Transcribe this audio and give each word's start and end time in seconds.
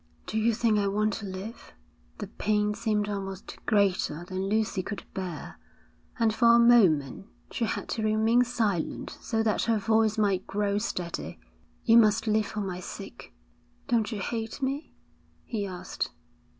'Do 0.25 0.39
you 0.39 0.51
think 0.51 0.79
I 0.79 0.87
want 0.87 1.13
to 1.17 1.27
live?' 1.27 1.73
The 2.17 2.25
pain 2.25 2.73
seemed 2.73 3.07
almost 3.07 3.59
greater 3.67 4.25
than 4.25 4.49
Lucy 4.49 4.81
could 4.81 5.03
bear, 5.13 5.59
and 6.17 6.33
for 6.33 6.55
a 6.55 6.59
moment 6.59 7.27
she 7.51 7.65
had 7.65 7.87
to 7.89 8.01
remain 8.01 8.43
silent 8.43 9.15
so 9.21 9.43
that 9.43 9.65
her 9.65 9.77
voice 9.77 10.17
might 10.17 10.47
grow 10.47 10.79
steady. 10.79 11.39
'You 11.85 11.97
must 11.99 12.25
live 12.25 12.47
for 12.47 12.61
my 12.61 12.79
sake.' 12.79 13.31
'Don't 13.89 14.11
you 14.11 14.21
hate 14.21 14.59
me?' 14.59 14.95
he 15.45 15.67
asked. 15.67 16.09